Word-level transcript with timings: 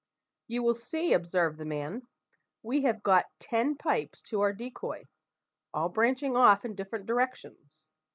"You 0.47 0.63
will 0.63 0.73
see, 0.73 1.09
sir," 1.11 1.15
observed 1.15 1.59
the 1.59 1.65
man, 1.65 2.07
"we 2.63 2.81
have 2.85 3.03
got 3.03 3.27
ten 3.37 3.75
pipes 3.75 4.19
to 4.23 4.41
our 4.41 4.51
decoy, 4.51 5.03
all 5.75 5.89
branching 5.89 6.35
off 6.35 6.65
in 6.65 6.73
different 6.73 7.05
directions. 7.05 7.91